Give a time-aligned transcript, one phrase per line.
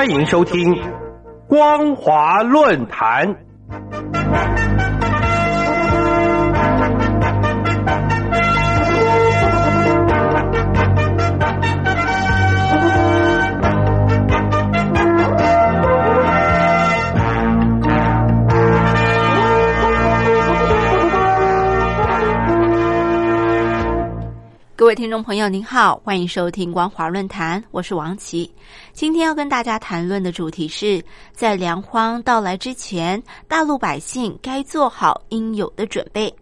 [0.00, 0.74] 欢迎收听
[1.46, 3.36] 光华论坛。
[24.90, 28.52] 各位听众朋友，您好，欢迎收听光华论坛，我是王琦。
[28.92, 31.00] 今天要跟大家谈论的主题是
[31.32, 36.34] 在粮荒到来之前，大陆百姓该做好应有的准备。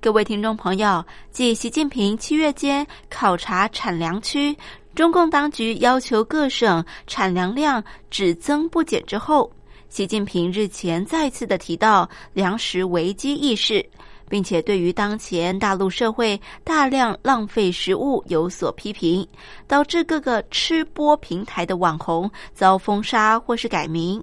[0.00, 4.52] 各位听众朋友，继习近平七月间考察产粮区，
[4.96, 9.48] 中共当局要求各省产粮量只增不减之后，
[9.88, 13.88] 习近平日前再次的提到粮食危机意识。
[14.28, 19.26] 并且对于当前大陆社会大量浪费食物有所批评，
[19.66, 24.22] 导致各个吃播平台的网红遭封杀或是改名。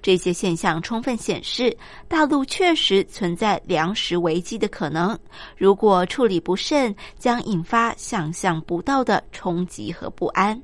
[0.00, 1.76] 这些现象充分显示，
[2.08, 5.18] 大陆确实存在粮食危机的可能。
[5.56, 10.60] 如果处理不慎，将引发想象不到的冲击和不安。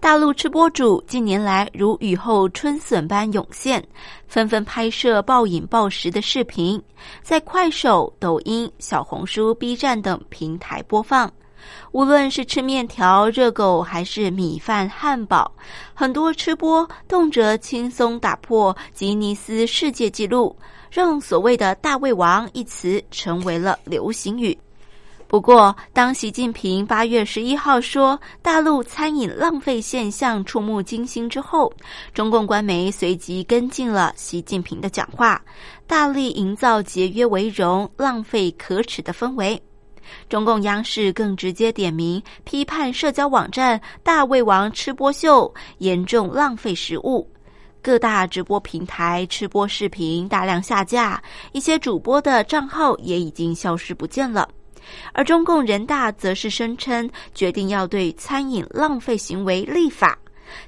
[0.00, 3.86] 大陆吃播主近年来如雨后春笋般涌现，
[4.26, 6.82] 纷纷拍摄暴饮暴食的视频，
[7.22, 11.30] 在快手、抖音、小红书、B 站等平台播放。
[11.92, 15.52] 无论是吃面条、热狗，还是米饭、汉堡，
[15.92, 20.56] 很多吃播动辄轻松打破吉尼斯世界纪录，
[20.90, 24.58] 让所谓的“大胃王”一词成为了流行语。
[25.30, 31.72] 不过，当习近平八月十一号说大陆餐饮浪费现象触目惊心之后，
[32.12, 35.40] 中共官媒随即跟进了习近平的讲话，
[35.86, 39.62] 大力营造节约为荣、浪费可耻的氛围。
[40.28, 47.24] 中共央视更直接点名批判社交网站“大胃王”吃播秀严重浪费食物，
[47.80, 51.22] 各大直播平台吃播视频大量下架，
[51.52, 54.48] 一些主播的账号也已经消失不见了。
[55.12, 60.18] 而中共人大则是声称决定要对餐饮浪费行为立法，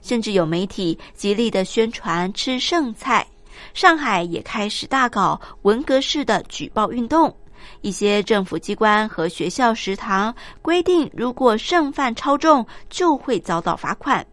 [0.00, 3.26] 甚至有媒体极力的宣传吃剩菜。
[3.74, 7.34] 上海也开始大搞文革式的举报运动，
[7.80, 14.24] 一些政府机关和学校食堂规定，如果剩饭超重就会遭到罚款。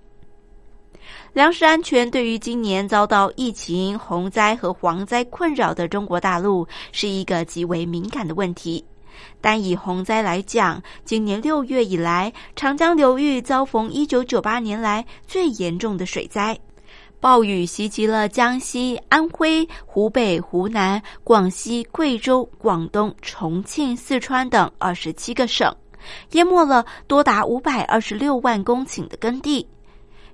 [1.33, 8.83] 粮食安全对于今年遭到疫情、洪灾和蝗灾困扰的中国大陆是一个极为敏感的问题。
[9.41, 16.59] 单以洪灾来讲，今年六月以来，长江流域遭逢一九九八年来最严重的水灾，
[17.19, 25.73] 暴雨袭击了江西、安徽、湖北、湖南、广西、贵州、广东、重庆、四川等二十七个省，
[26.31, 29.65] 淹没了多达五百二十六万公顷的耕地。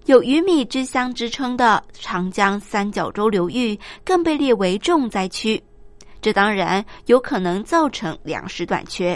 [0.05, 5.61] 有“鱼米之乡”之称的长江三角洲流域，更被列为重灾区。
[6.25, 9.15] 这当然有可能造成粮食短缺。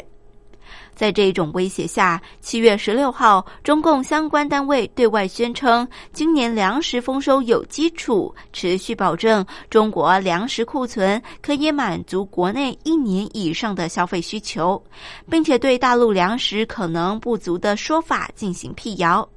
[0.94, 14.80] 在这种威胁下，七月十六号，中共相关单位对外宣称，今年粮食丰收有基础，持续保证中国粮食库存可以满足国内一年以上的消费需求，
[15.28, 19.28] 并且对大陆粮食可能不足的说法进行辟谣。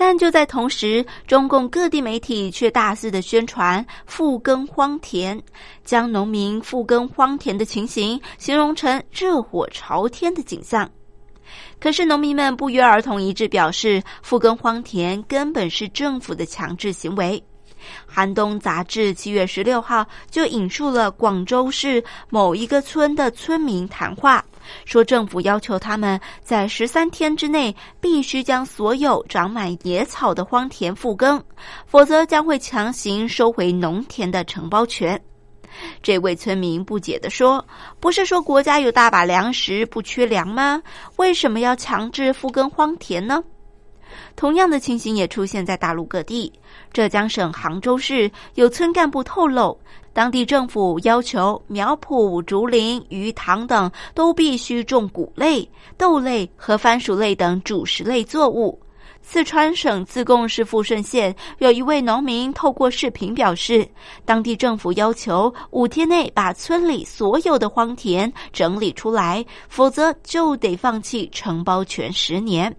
[0.00, 5.38] 但就在同时，中共各地媒体却大肆的宣传复耕荒田，
[5.84, 10.90] 将农民复耕荒田的情形形容成热火朝天的景象。
[11.78, 17.42] 可是农民们不约而同一致表示，复耕荒田根本是政府的强制行为。
[18.06, 24.42] 寒冬杂志七月十六号就引述了广州市某一个村的村民谈话，
[24.84, 31.42] 说政府要求他们在十三天之内必须将所有长满野草的荒田复耕，
[31.86, 35.20] 否则将会强行收回农田的承包权。
[36.02, 37.64] 这位村民不解地说
[38.00, 40.82] ：“不是说国家有大把粮食不缺粮吗？
[41.16, 43.42] 为什么要强制复耕荒田呢？”
[44.34, 46.52] 同样的情形也出现在大陆各地。
[46.92, 49.78] 浙江省杭州市有村干部透露，
[50.12, 58.78] 当地政府要求苗圃、竹林、鱼塘等都必须种谷类、豆类和番薯类等主食类作物。
[59.22, 63.86] 四川省自贡市富顺县有一位农民透过视频表示，
[64.24, 72.74] 当地政府要求五天内把村里所有的荒田整理出来，否则就得放弃承包权十年。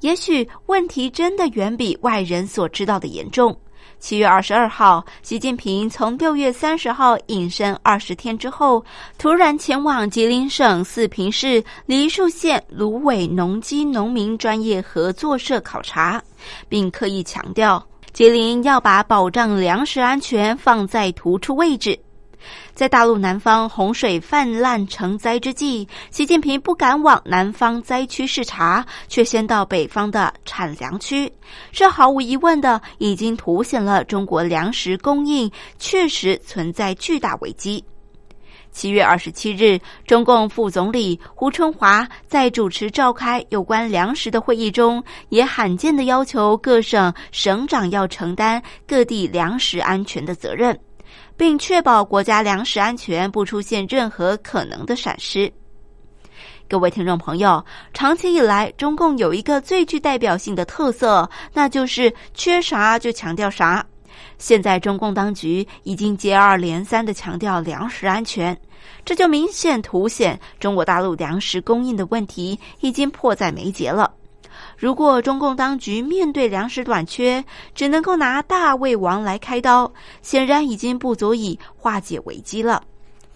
[0.00, 3.56] 也许问题真的远比外人所知道的严重。
[4.00, 8.82] 七月二十二号，习近平从六月三十号隐身二十天之后，
[9.18, 16.20] 突然前往吉林省四平市梨树县芦苇农机农民专业合作社考察，
[16.66, 21.96] 并刻意强调，吉林要把保障粮食安全放在突出位置。
[22.80, 31.30] 在大陆南方洪水泛滥成灾之际，习近平不敢往南方灾区视察，却先到北方的产粮区，
[31.70, 37.84] 这毫无疑问的已经凸显了中国粮食供应确实存在巨大危机。
[38.70, 50.74] 七月二十七日，中共副总理胡春华在主持召开有关粮食的会议中，也罕见的要求各省省长要承担各地粮食安全的责任。
[51.36, 55.52] 并确保国家粮食安全不出现任何可能的闪失。
[56.68, 63.84] 各位听众朋友，长期以来，中共有一个最具代表性的特色，那就是缺啥就强调啥。
[64.38, 68.56] 现在，中共当局已经接二连三的强调粮食安全，
[69.04, 74.12] 这就明显凸显中国大陆粮食供应的问题已经迫在眉睫了。
[74.80, 77.44] 如果中共当局面对粮食短缺，
[77.74, 79.92] 只能够拿大胃王来开刀，
[80.22, 82.82] 显然已经不足以化解危机了。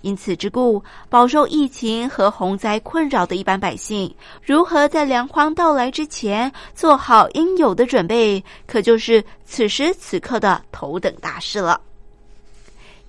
[0.00, 11.79] 因此之故，饱受疫情和洪灾困扰的一般百姓，如何在粮荒到来之前做好应有的准备，可就是此时此刻的头等大事了。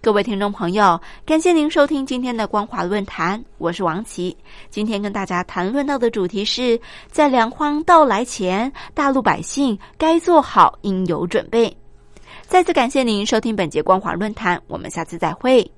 [0.06, 4.38] 各位听众朋友，感谢您收听今天的光华论坛，我是王琦。
[4.70, 6.80] 今天跟大家谈论到的主题是
[7.10, 11.76] 在粮荒到来前，大陆百姓该做好应有准备。
[12.44, 15.75] 再次感谢您收听本节光华论坛，我们下次再会。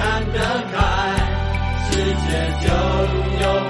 [0.00, 0.38] 看得
[0.72, 0.78] 开
[1.84, 1.90] 世
[2.24, 2.28] 界
[2.62, 2.68] 就
[3.42, 3.69] 有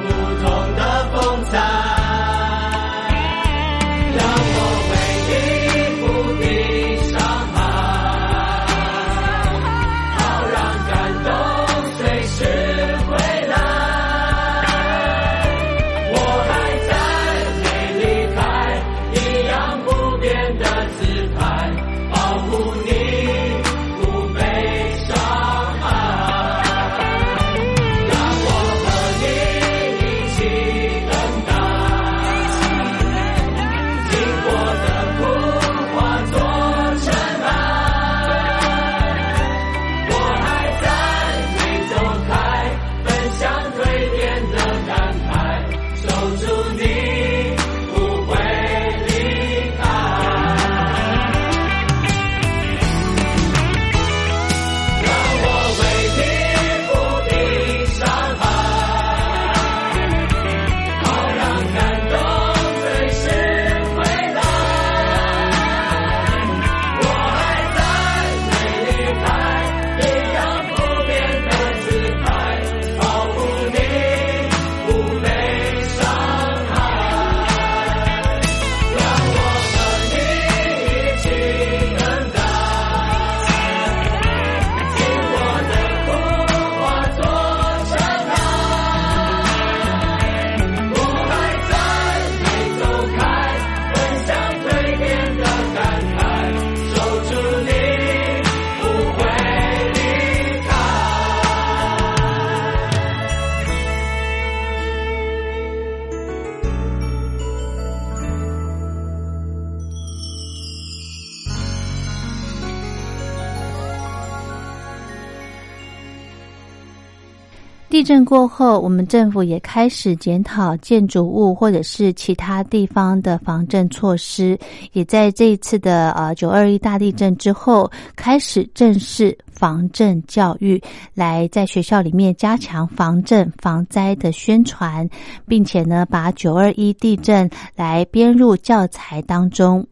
[118.00, 124.58] 地震过后，我们政府也开始检讨建筑物或者是其他地方的防震措施，
[124.92, 135.06] 也在这一次的呃九二一大地震之后，开始正式防震教育，来在学校里面加强防震防灾的宣传，
[135.46, 139.86] 并且呢，把九二一地震来编入教材当中。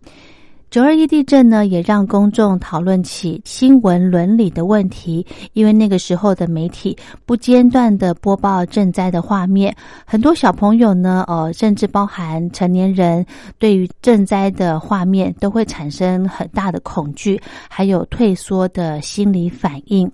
[0.71, 5.27] 九二一地震呢，也让公众讨论起新闻伦理的问题。
[5.55, 6.95] 因为那个时候的媒体
[7.25, 13.25] 不间断的播报赈灾的画面，很多小朋友呢，呃，甚至包含成年人，
[13.59, 20.11] 对于赈灾的画面都会产生很大的恐惧，还有退缩的心理反应。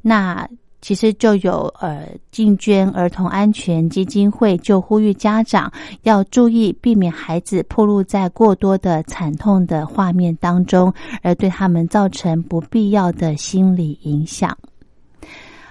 [0.00, 0.48] 那。
[0.80, 5.70] 其实就有呃，进捐儿童安全基金会就呼吁家长
[6.02, 14.56] 要注意避免孩子暴露在过多的惨痛的画面当中，而对他们造成不必要的心理影响。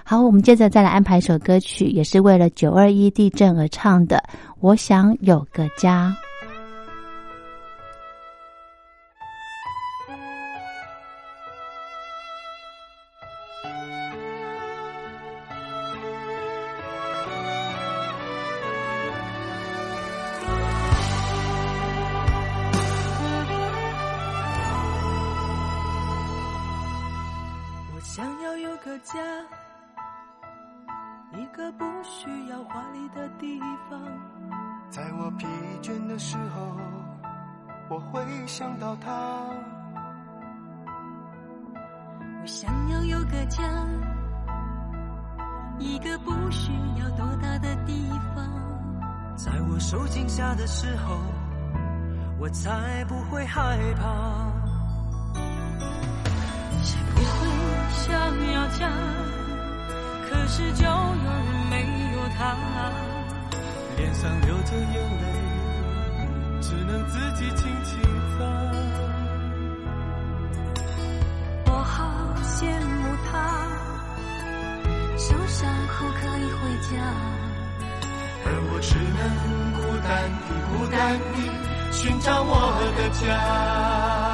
[0.04, 4.16] 好，我们接着再来安排一首歌曲，也是为了九二一地震而唱的
[4.60, 5.64] 《我想有个》。
[5.80, 6.14] 家，
[45.80, 46.70] 一个不需
[47.00, 48.46] 要多大的地方。
[49.34, 51.16] 在我受惊吓的时候，
[52.38, 54.52] 我才不会害怕。
[56.82, 57.48] 谁不会？
[57.90, 58.12] 想
[58.52, 58.88] 要家，
[60.28, 61.26] 可是就有人
[61.70, 61.74] 没
[62.12, 62.56] 有他。
[63.96, 65.26] 脸上流着眼泪，
[66.60, 68.00] 只能自己轻轻
[68.38, 69.09] 擦。
[76.00, 76.96] 后可以回家，
[78.46, 79.22] 而我只能
[79.76, 80.08] 孤单
[80.48, 80.96] 地、孤单
[81.34, 81.36] 地
[81.92, 82.50] 寻找我
[82.96, 84.29] 的家。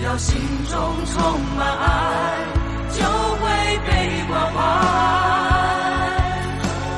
[0.00, 1.84] 只要心中充满爱，
[2.90, 3.44] 就会
[3.86, 3.90] 被
[4.28, 4.56] 关怀。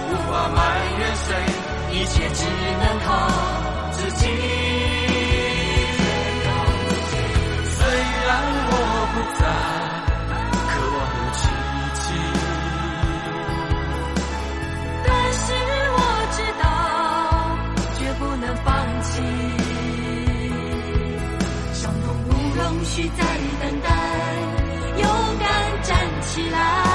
[0.08, 0.56] 无法埋
[1.00, 1.34] 怨谁，
[1.90, 2.44] 一切只
[2.78, 3.10] 能靠
[22.94, 23.24] 需再
[23.58, 23.88] 等待，
[24.98, 25.08] 勇
[25.40, 26.91] 敢站起来，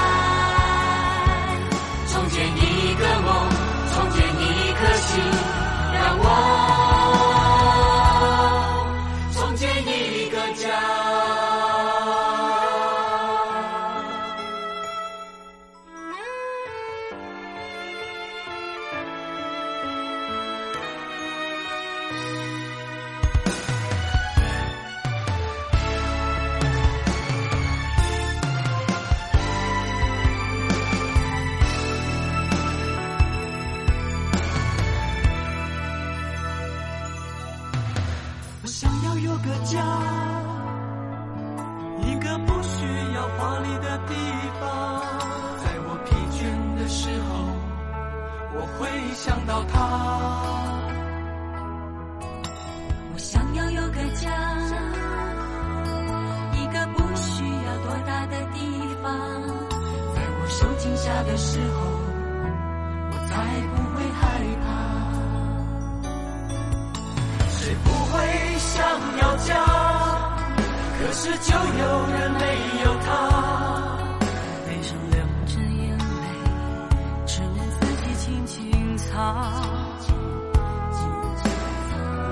[78.27, 79.33] 轻轻擦。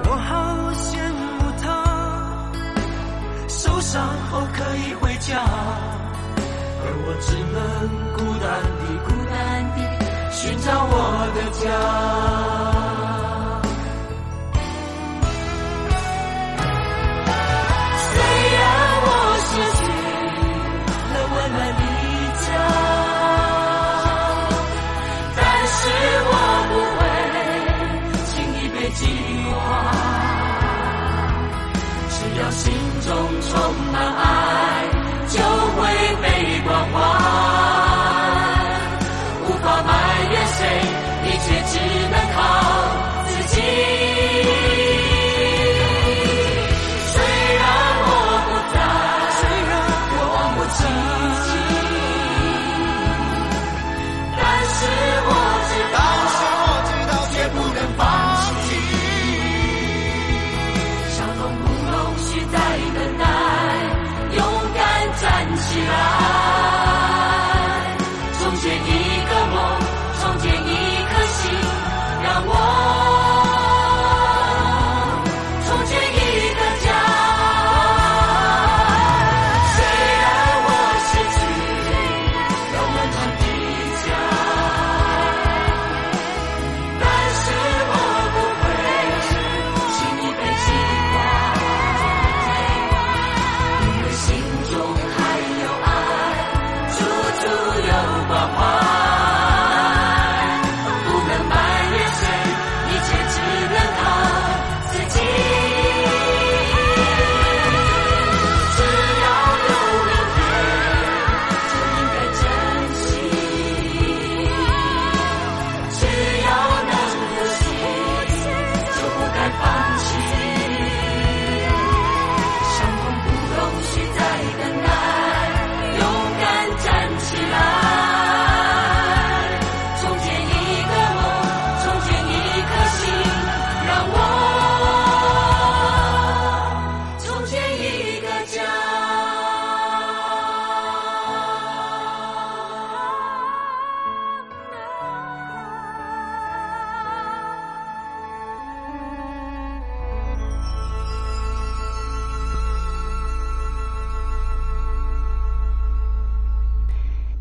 [0.03, 1.65] 我好羡慕他。
[3.47, 5.39] 受伤后可以回家
[6.83, 7.59] 而我只能
[8.13, 8.45] 孤单
[8.81, 9.33] 的孤单
[9.75, 9.77] 的
[10.31, 10.93] 寻找我
[11.33, 12.54] 的家。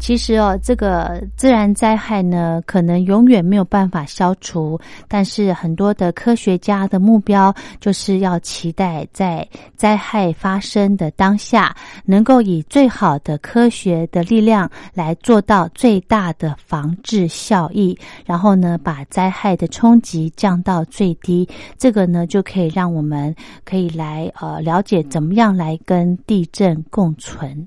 [0.04, 21.48] 其实哦，这个自然灾害呢，可能永远没有办法消除，但是很多的科学家的目标就是要期待在灾害发生的当下，能够以最好的科学的力量来做到最大的防治效益，然后呢，把灾害的冲击降到最低。
[21.78, 27.66] 这个呢，就可以让我们可以来呃了解怎么样来跟地震共存。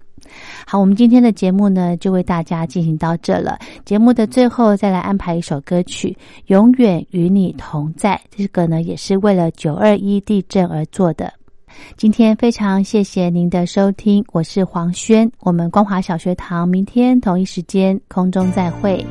[0.65, 3.57] 好，我们今天的节目呢，就为大家进行到这了。
[3.85, 6.09] 节目的最后，再来安排一首歌曲
[6.47, 8.19] 《永远与你同在》。
[8.37, 11.33] 这个呢，也是为了九二一地震而做的。
[11.95, 15.29] 今天非常谢谢您的收听，我是黄轩。
[15.41, 19.05] 我们光华小学堂明天同一时间空中再会。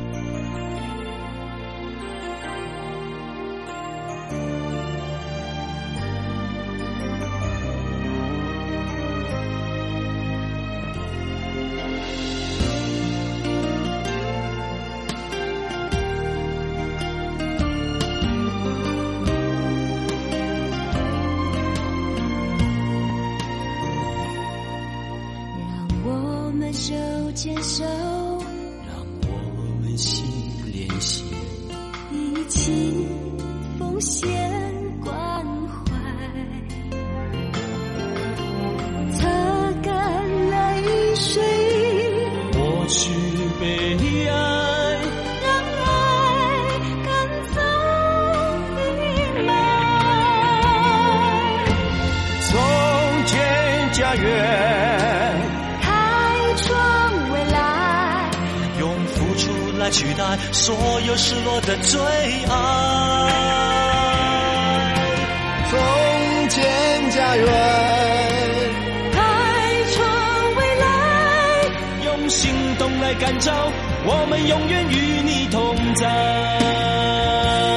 [72.99, 73.71] 来感召，
[74.05, 77.76] 我们永远与你同在。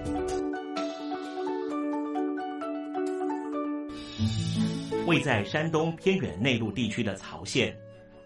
[5.07, 7.75] 位在山东偏远内陆地区的曹县，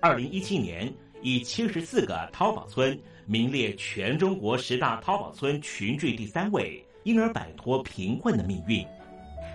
[0.01, 8.85] 二零一七年以七十四个淘宝村名列全中国十大淘宝村群聚第三位，因而摆脱贫困的命运。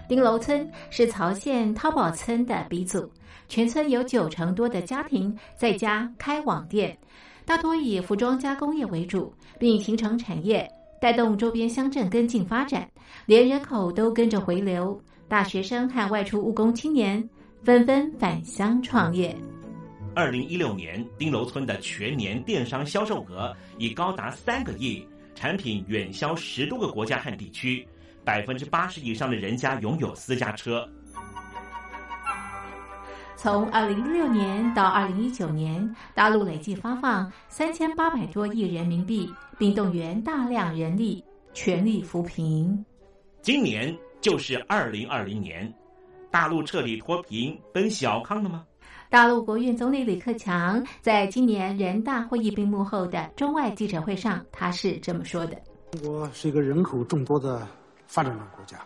[0.08, 3.08] 丁楼村是曹县淘宝村的鼻祖，
[3.48, 6.96] 全村有九成多的家庭在家开网店，
[7.44, 10.68] 大多以服装加工业为主，并形成产业，
[11.00, 12.86] 带动周边乡镇跟进发展，
[13.24, 17.26] 连人口都跟着回流，大学生和外出务工青年
[17.64, 19.34] 纷纷返乡创业。
[20.14, 25.02] 二零一六年，丁楼村的全年电商销售额已高达三个亿，
[25.34, 27.86] 产品远销十多个国家和地区。
[28.22, 30.86] 百分之八十以上的人家拥有私家车。
[33.42, 41.24] 从二零一六年到二零一九年，大陆累计发放三千八百多亿人民币，并动员大量人力，
[41.54, 42.84] 全力扶贫。
[43.40, 45.72] 今年就是二零二零年，
[46.30, 48.66] 大陆彻底脱贫奔小康了吗？
[49.08, 55.56] 大陆国务院总理李克强在今年人大会议闭幕后的中外记者会上，他是这么说的
[55.92, 57.66] ：“中国是一个人口众多的。”
[58.06, 58.76] 发展中国家，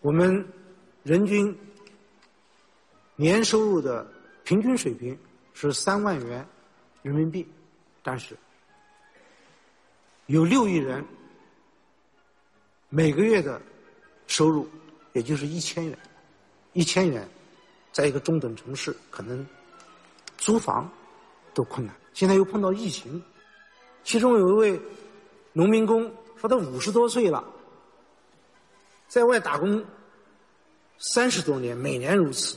[0.00, 0.46] 我们
[1.02, 1.52] 人均
[3.16, 4.06] 年收入的
[4.42, 5.16] 平均水平
[5.52, 6.46] 是三万元
[7.02, 7.46] 人民币，
[8.02, 8.36] 但是
[10.26, 11.04] 有六亿人
[12.88, 13.60] 每个月的
[14.26, 14.68] 收入
[15.12, 15.98] 也就是一千元，
[16.72, 17.28] 一千元
[17.92, 19.46] 在一个中等城市可能
[20.36, 20.90] 租房
[21.52, 21.94] 都困难。
[22.12, 23.22] 现在又碰到疫情，
[24.02, 24.80] 其中有一位
[25.52, 27.44] 农民工说他五十多岁了。
[29.06, 29.84] 在外打工
[30.98, 32.56] 三十多年，每年如此，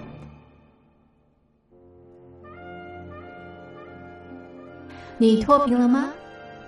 [5.21, 6.09] 你脱贫了吗？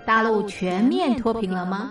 [0.06, 1.90] 大陆全面脱贫了吗？